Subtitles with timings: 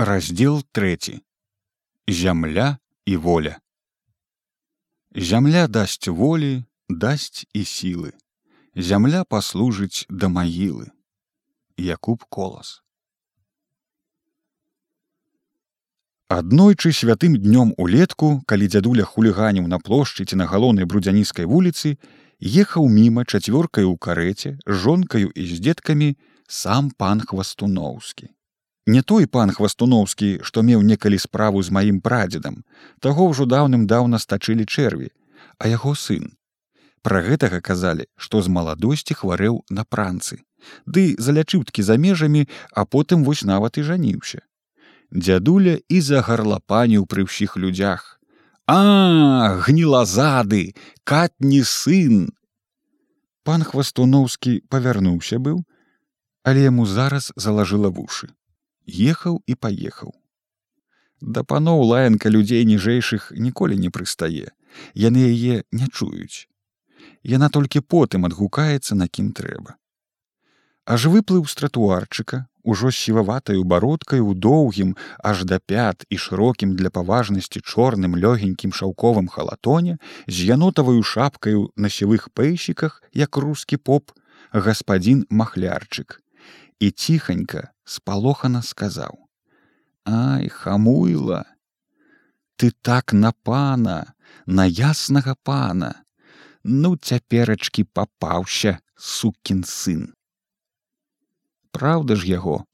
[0.00, 0.98] Раздел 3
[2.08, 3.58] Зямля і воля.
[5.14, 8.12] Зямля дасць волі, дасць і сілы.
[8.76, 10.86] Зямля паслужыць да магілы.
[11.76, 12.82] Якуб колас.
[16.28, 21.98] Аднойчы святым днём улетку, калі дзядуля хуліганіў на плошчыце на галоўнай брудзянійскай вуліцы,
[22.38, 26.14] ехаў міма чацвёркаю ў карэце, жонкаю і з дзеткамі
[26.46, 28.37] сам пан хвастуноўскі
[28.88, 32.60] не той пан хвастуноўскі што меў некалі справу з маім прадзедам
[33.04, 35.10] таго ўжо даўным даўна стачылі чэрві
[35.58, 36.32] а яго сын.
[37.02, 40.40] Пра гэтага казалі што з маладосці хварэў на пранцы.
[40.86, 44.40] Ды залячыўткі за межамі а потым вось нават і жаніўся.
[45.12, 48.20] Дзядуля і загарлапаніў пры ўсіх людзях.
[48.68, 50.74] А гнілазады
[51.04, 52.28] катні сын!
[53.44, 55.64] Пан хвастуноўскі павярнуўся быў
[56.48, 58.32] але яму зараз залажыла вушы
[58.88, 60.12] ехаў і паехаў.
[61.20, 64.54] Да паноў лаянка людзей ніжэйшых ніколі не прыстае,
[64.94, 66.46] яны яе не чуюць.
[67.22, 69.74] Яна толькі потым адгукаецца на кім трэба.
[70.86, 74.94] Аж выплыў з тратуарчыка, ужо сіваватаю бародкай у доўгім
[75.30, 81.90] аж да пят і шырокім для паважнасці чорным лёгенькім шаўковым халатоне з янотаваю шапкаю на
[81.90, 84.14] сівых пэйщиках, як рускі поп,
[84.52, 86.22] гаспадзін махлярчык
[86.80, 89.28] і ціханька спалохана сказаў:
[90.04, 91.44] Ай, хамуйла,
[92.56, 94.14] Ты так на пана,
[94.46, 96.04] на яснага пана,
[96.64, 100.12] Ну цяперачкі папаўся сукін сын.
[101.70, 102.64] Праўда ж яго.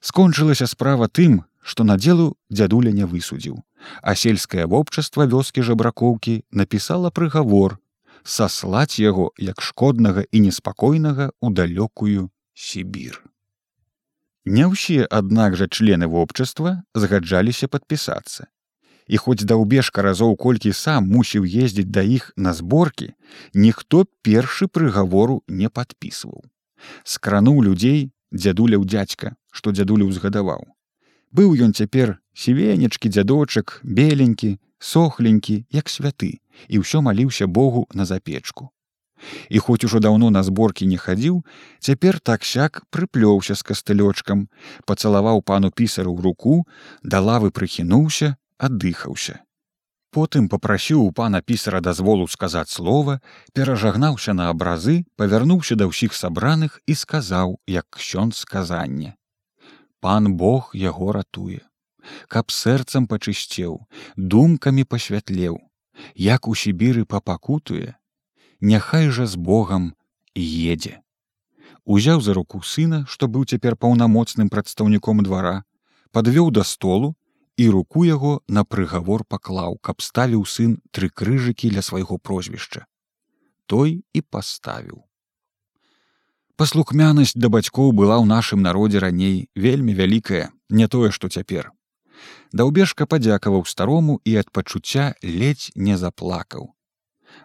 [0.00, 3.58] Скончылася справа тым, што надзелу дзядуля не высудзіў,
[4.02, 7.78] а сельскае вобчаства вёскі жабракоўкі напісала прыгавор
[8.24, 13.22] саслаць яго як шкоднага і неспакойнага ў далёкую Сібір.
[14.44, 18.46] Не ўсе, аднак жа члены вобчаства згаджаліся падпісацца.
[19.10, 23.08] І хоць даўбежка разоў колькі сам мусіў ездзіць да іх на зборкі,
[23.54, 26.46] ніхто першы прыгавору не падпісваў.
[27.02, 30.62] Скрануў людзей дзядуляў дзядзька, што дзядулю ўзгадаваў.
[31.34, 38.70] Быў ён цяпер сівенечкі дзядочак, беленькі, сохленькі, як святы, і ўсё маліўся Богу на запечку
[39.48, 41.40] і хоць ужо даўно на зборкі не хадзіў
[41.80, 44.46] цяпер так сяк прыплёўся з кастылёчкам
[44.86, 46.62] пацалаваў пану пісару ў руку
[47.02, 49.44] да лавы прыхінуўся аддыхаўся
[50.14, 53.18] потым попрасіў у пана пісара дазволу сказаць слова
[53.58, 59.14] перажагнаўся на абразы павярнуўся да ўсіх сабраных і сказаў як ксён сказанне.
[60.04, 61.60] Пан бог яго ратуе.
[62.28, 63.80] Каб сэрцам пачысцеў
[64.16, 65.58] думкамі пасвятлеў.
[66.14, 67.94] Як у сібіры папакутуе
[68.60, 69.94] няхай жа з Богом
[70.34, 71.00] едзе.
[71.84, 75.64] Узяў за руку сына, што быў цяпер паўнамоцным прадстаўніком двара,
[76.12, 77.14] падвёў да столу
[77.56, 82.86] і руку яго на прыгавор паклаў, каб ставіў сын тры крыжыкі для свайго прозвішча.
[83.66, 85.04] Той і паставіў.
[86.56, 91.72] Паслухмянасць да бацькоў была ў нашым народзе раней вельмі вялікая, не тое, што цяпер.
[92.52, 96.70] Даўбежка падзякаваў старому і ад пачуцця ледзь не заплакаў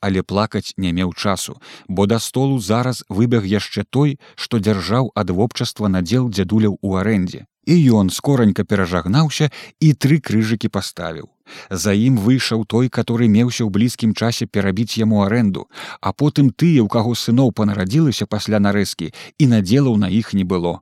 [0.00, 5.30] але плакаць не меў часу, бо да столу зараз выбег яшчэ той, што дзяржаў ад
[5.30, 7.46] вобчаства надзел дзядуляў у арэндзе.
[7.66, 9.50] І ён скоранька перажагнаўся
[9.80, 11.28] і тры крыжыкі паставіў.
[11.70, 15.66] За ім выйшаў той, который меўся ў блізкім часе перабіць яму арэнду,
[16.00, 20.80] а потым тыя, у каго сыноў панарадзілася пасля нарэзкі і надзелаў на іх не было.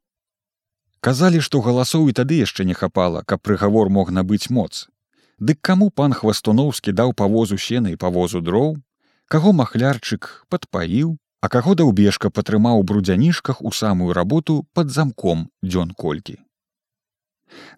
[1.00, 4.86] Казалі, што галасоў і тады яшчэ не хапала, каб прыгавор мог набыць моц.
[5.38, 8.76] Дык каму пан хвастуноўскі даў павозу сена і павозу дроў,
[9.28, 16.38] каго махлярчык падпаіў, а каго даўбежка патрымаў брудзянішках у самую работу пад замком дзён колькі.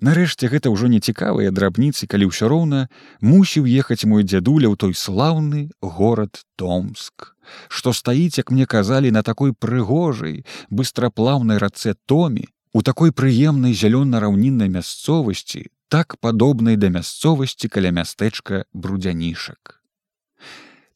[0.01, 2.89] Нарэшце гэта ўжо нецікавыя драбніцы, калі ўсё роўна
[3.23, 7.35] мусіў ехаць мой дзядуля ў той слаўны горад Томск,
[7.69, 14.71] што стаіць, як мне казалі на такой прыгожай, быстраплаўнай рацэ томі, у такой прыемнай зялёна-раўніннай
[14.71, 19.80] мясцовасці, так падобнай да мясцовасці каля мястэчка брудзянішак.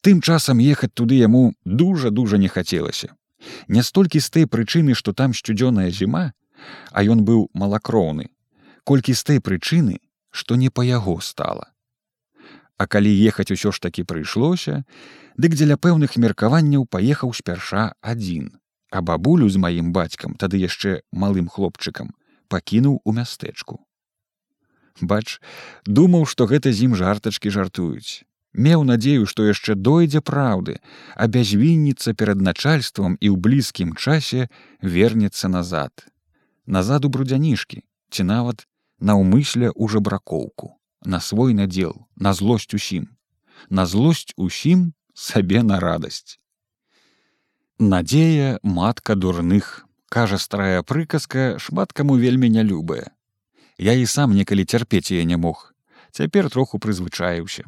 [0.05, 3.07] Тым часам ехаць туды яму дужа дужа не хацелася.
[3.67, 6.33] Не столькі з той прычыны, што там сцюдзёная зіма,
[6.91, 8.29] а ён быў малакроўны,
[8.83, 9.97] колькі з той прычыны,
[10.29, 11.73] што не па яго стала.
[12.77, 14.83] А калі ехаць усё ж такі прыйшлося,
[15.41, 18.53] дык дзеля пэўных меркаванняў паехаў спярша адзін,
[18.93, 22.13] а бабулю з маім бацькам тады яшчэ малым хлопчыкам
[22.53, 23.81] пакінуў у мястэчку.
[25.01, 25.41] Бач,
[25.89, 28.21] думаў, што гэта з ім жартачкі жартуюць
[28.55, 30.79] меў надзею, што яшчэ дойдзе праўды,
[31.15, 34.47] абязвінніца перад начальствам і ў блізкім часе
[34.81, 35.91] вернецца назад.
[36.65, 38.65] Назад у брудзянішкі, ці нават
[38.99, 40.75] наўмысля ў жабракоўку.
[41.05, 43.11] На свой надзел на злосць усім.
[43.69, 46.39] На злосць усім сабе на радасць.
[47.77, 53.11] Надзея матка дурных кажа старая прыказка шмат каму вельмі нялюбая
[53.77, 55.73] я і сам некалі цярпець яе не мог.
[56.15, 57.67] Цяпер троху прызвычаіўся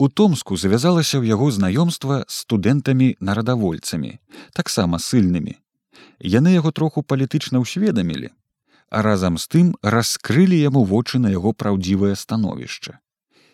[0.00, 4.16] у томску завязалася ў яго знаёмства з студэнтамі нарадавольцамі
[4.56, 5.56] таксама сыльнымі
[6.36, 8.32] яны яго троху палітычна ўсведамілі
[8.90, 12.98] а разам з тым раскрылі яму вочы на яго праўдзівае становішча.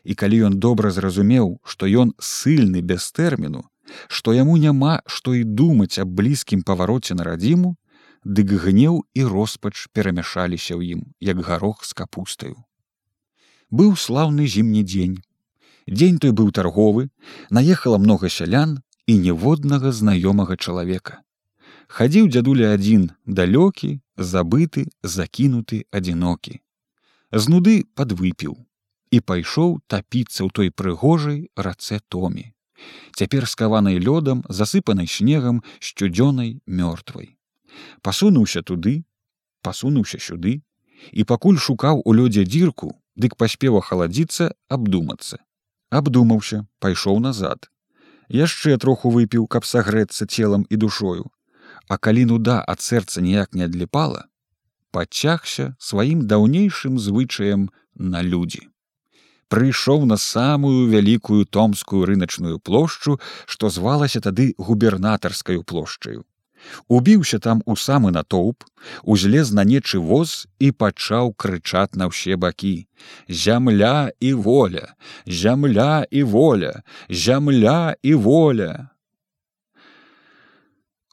[0.04, 3.69] І калі ён добра зразумеў, што ён сыльны без тэрміну,
[4.08, 7.76] што яму няма што і думаць аб блізкім павароце на радзіму,
[8.25, 12.56] дык гнеў і роспач перамяшаліся ў ім, як гарох з капустаю.
[13.70, 15.20] Быў слаўны зімні дзень.
[15.86, 17.08] Дзень той быў тарговы,
[17.50, 21.22] наехала многа сялян і ніводнага знаёмага чалавека.
[21.86, 26.58] Хадзіў дзядуля адзін далёкі забыты закінуты адзінокі.
[27.30, 28.58] З нуды падвыпіў
[29.14, 32.50] і пайшоў тапіцца ў той прыгожай рацэ томі
[33.14, 37.36] цяпер скаванай лёдам засыпанай снегам сцюдзёнай мёртвай.
[38.02, 39.04] Пасунуўся туды
[39.62, 40.62] пасунуўся сюды
[41.12, 45.40] і пакуль шукаў у лёдзе дзірку дык паспеў ахаладзіцца абдумацца
[45.90, 47.70] абдумаўся пайшоў назад
[48.28, 51.30] яшчэ троху выпіў каб сагрэцца целам і душою
[51.88, 54.26] А калі нуда ад сэрца ніяк не адліпала,
[54.90, 58.66] падцягся сваім даўнейшым звычаем на людзі.
[59.46, 66.24] Прыйшоў на самую вялікую томскую рыначную плошчу, што звалася тады губернатарскаю плошчаю.
[66.88, 68.64] Убіўся там у самы натоўп,
[69.02, 72.86] узлез на нечы воз і пачаў крычаць на ўсе бакі:
[73.28, 74.94] Зямля і воля,
[75.26, 78.90] зямля і воля, зямля і воля.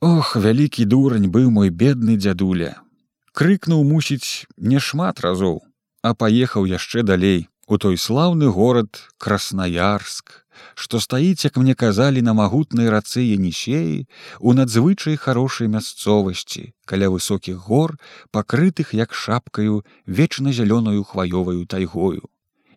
[0.04, 2.84] Ох, вялікі дурань быў мой бедны дзядуля.
[3.32, 5.64] Крыкнуў мусіць не шмат разоў,
[6.04, 10.44] а паехаў яшчэ далей у той слаўны горад краснаярск,
[10.76, 14.06] што стаіць, як мне казалі на магутнай рацэ енісеі
[14.40, 17.98] у надзвычай хорошай мясцовасці каля высокіх гор,
[18.32, 22.30] пакрытых як шапкаю вечна зялёную хваёваю тайгою.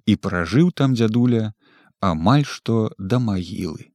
[0.06, 1.52] І пражыў там дзядуля
[2.00, 3.90] амаль што да магілы.